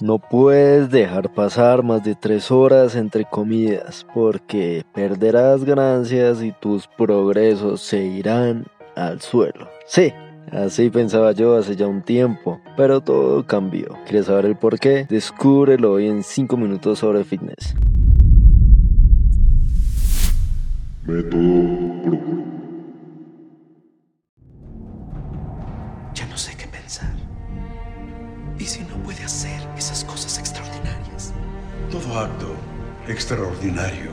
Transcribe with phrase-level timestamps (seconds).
[0.00, 6.86] No puedes dejar pasar más de tres horas entre comidas porque perderás ganancias y tus
[6.86, 8.64] progresos se irán
[8.96, 9.68] al suelo.
[9.86, 10.12] Sí,
[10.52, 13.96] Así pensaba yo hace ya un tiempo, pero todo cambió.
[14.04, 15.06] ¿Quieres saber el por qué?
[15.08, 17.76] Descúbrelo hoy en 5 minutos sobre fitness.
[28.60, 31.32] ¿Y si no puede hacer esas cosas extraordinarias?
[31.90, 32.54] Todo acto
[33.08, 34.10] extraordinario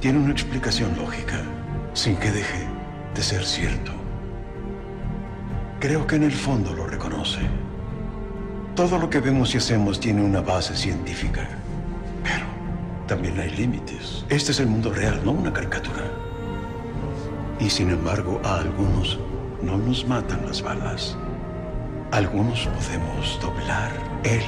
[0.00, 1.42] tiene una explicación lógica,
[1.92, 2.66] sin que deje
[3.14, 3.92] de ser cierto.
[5.78, 7.40] Creo que en el fondo lo reconoce.
[8.74, 11.46] Todo lo que vemos y hacemos tiene una base científica.
[12.24, 12.46] Pero
[13.06, 14.24] también hay límites.
[14.30, 16.10] Este es el mundo real, no una caricatura.
[17.60, 19.18] Y sin embargo, a algunos
[19.62, 21.16] no nos matan las balas.
[22.12, 23.90] Algunos podemos doblar
[24.22, 24.40] el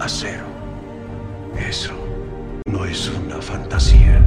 [0.00, 0.44] acero.
[1.56, 1.94] Eso
[2.66, 4.20] no es una fantasía.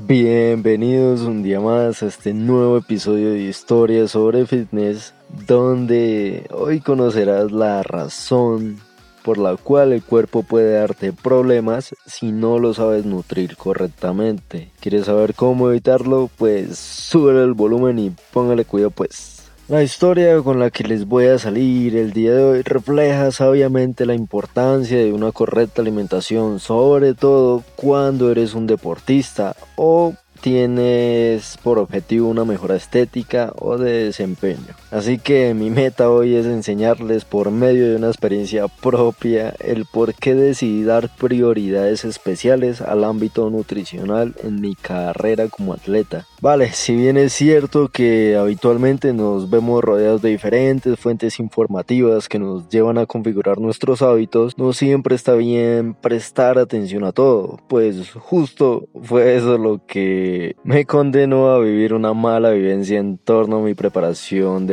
[0.00, 5.14] Bienvenidos un día más a este nuevo episodio de Historias sobre Fitness,
[5.46, 8.87] donde hoy conocerás la razón
[9.28, 14.70] por la cual el cuerpo puede darte problemas si no lo sabes nutrir correctamente.
[14.80, 16.30] ¿Quieres saber cómo evitarlo?
[16.38, 19.42] Pues sube el volumen y póngale cuidado pues.
[19.68, 24.06] La historia con la que les voy a salir el día de hoy refleja sabiamente
[24.06, 31.78] la importancia de una correcta alimentación, sobre todo cuando eres un deportista o tienes por
[31.78, 34.74] objetivo una mejora estética o de desempeño.
[34.90, 40.14] Así que mi meta hoy es enseñarles por medio de una experiencia propia el por
[40.14, 46.26] qué decidí dar prioridades especiales al ámbito nutricional en mi carrera como atleta.
[46.40, 52.38] Vale, si bien es cierto que habitualmente nos vemos rodeados de diferentes fuentes informativas que
[52.38, 58.12] nos llevan a configurar nuestros hábitos, no siempre está bien prestar atención a todo, pues
[58.12, 63.62] justo fue eso lo que me condenó a vivir una mala vivencia en torno a
[63.62, 64.66] mi preparación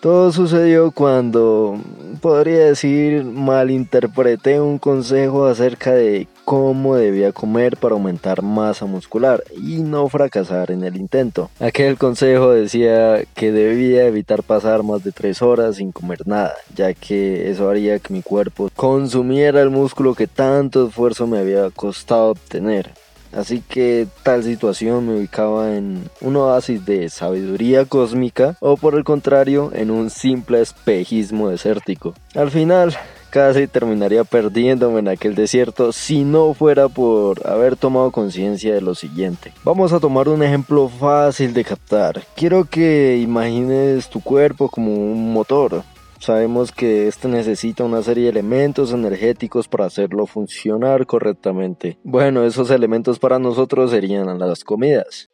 [0.00, 1.78] Todo sucedió cuando,
[2.20, 9.78] podría decir, malinterpreté un consejo acerca de cómo debía comer para aumentar masa muscular y
[9.78, 11.50] no fracasar en el intento.
[11.58, 16.94] Aquel consejo decía que debía evitar pasar más de 3 horas sin comer nada, ya
[16.94, 22.30] que eso haría que mi cuerpo consumiera el músculo que tanto esfuerzo me había costado
[22.30, 22.90] obtener.
[23.32, 29.04] Así que tal situación me ubicaba en un oasis de sabiduría cósmica o por el
[29.04, 32.14] contrario en un simple espejismo desértico.
[32.34, 32.96] Al final
[33.30, 38.94] casi terminaría perdiéndome en aquel desierto si no fuera por haber tomado conciencia de lo
[38.94, 39.52] siguiente.
[39.62, 42.22] Vamos a tomar un ejemplo fácil de captar.
[42.34, 45.82] Quiero que imagines tu cuerpo como un motor.
[46.26, 52.00] Sabemos que este necesita una serie de elementos energéticos para hacerlo funcionar correctamente.
[52.02, 55.30] Bueno, esos elementos para nosotros serían las comidas.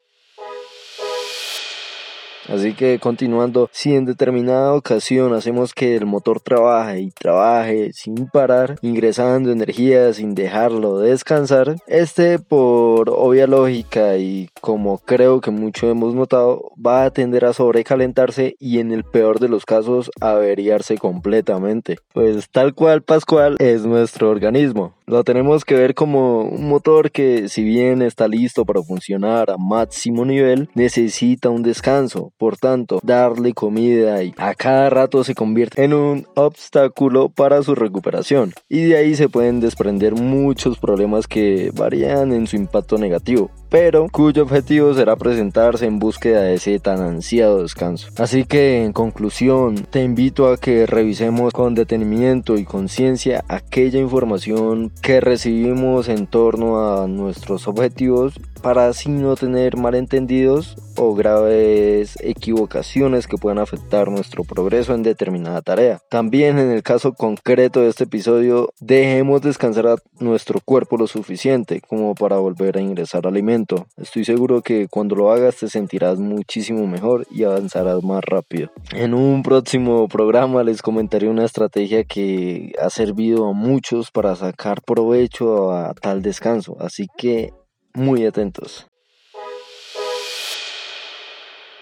[2.47, 8.27] Así que continuando, si en determinada ocasión hacemos que el motor trabaje y trabaje sin
[8.27, 15.91] parar, ingresando energía sin dejarlo descansar, este por obvia lógica y como creo que mucho
[15.91, 20.99] hemos notado, va a tender a sobrecalentarse y en el peor de los casos averiarse
[20.99, 21.99] completamente.
[22.15, 24.95] Pues tal cual Pascual es nuestro organismo.
[25.05, 29.59] Lo tenemos que ver como un motor que si bien está listo para funcionar a
[29.59, 35.83] máximo nivel, necesita un descanso por tanto, darle comida y a cada rato se convierte
[35.83, 38.53] en un obstáculo para su recuperación.
[38.69, 44.07] Y de ahí se pueden desprender muchos problemas que varían en su impacto negativo pero
[44.13, 48.09] cuyo objetivo será presentarse en búsqueda de ese tan ansiado descanso.
[48.19, 54.93] Así que en conclusión, te invito a que revisemos con detenimiento y conciencia aquella información
[55.01, 63.27] que recibimos en torno a nuestros objetivos para así no tener malentendidos o graves equivocaciones
[63.27, 66.01] que puedan afectar nuestro progreso en determinada tarea.
[66.09, 69.83] También en el caso concreto de este episodio, dejemos descansar
[70.21, 75.33] nuestro cuerpo lo suficiente como para volver a ingresar alimentos Estoy seguro que cuando lo
[75.33, 78.71] hagas te sentirás muchísimo mejor y avanzarás más rápido.
[78.93, 84.83] En un próximo programa les comentaré una estrategia que ha servido a muchos para sacar
[84.83, 87.53] provecho a tal descanso, así que
[87.95, 88.87] muy atentos.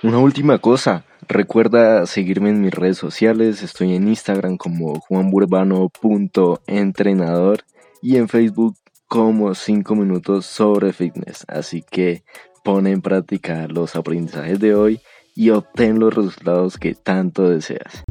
[0.03, 7.65] Una última cosa, recuerda seguirme en mis redes sociales, estoy en Instagram como juanburbano.entrenador
[8.01, 8.77] y en Facebook
[9.09, 11.45] como 5 minutos sobre fitness.
[11.49, 12.25] Así que
[12.65, 15.03] pone en práctica los aprendizajes de hoy
[15.35, 18.03] y obtén los resultados que tanto deseas.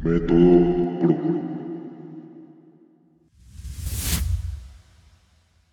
[0.00, 1.49] Método